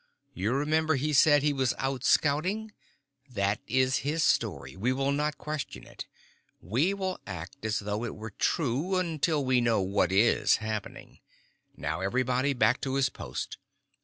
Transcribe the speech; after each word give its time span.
You 0.33 0.53
remember 0.55 0.95
he 0.95 1.13
said 1.13 1.43
he 1.43 1.53
was 1.53 1.75
out 1.77 2.03
scouting. 2.03 2.71
That 3.29 3.59
is 3.67 3.97
his 3.97 4.23
story. 4.23 4.75
We 4.75 4.91
will 4.91 5.11
not 5.11 5.37
question 5.37 5.83
it. 5.83 6.07
We 6.59 6.91
will 6.95 7.19
act 7.27 7.63
as 7.63 7.77
though 7.77 8.03
it 8.03 8.15
were 8.15 8.31
true, 8.31 8.95
until 8.95 9.45
we 9.45 9.61
know 9.61 9.79
what 9.79 10.11
is 10.11 10.55
happening. 10.55 11.19
Now 11.77 11.99
everybody 12.01 12.53
back 12.53 12.81
to 12.81 12.95
his 12.95 13.09
post. 13.09 13.59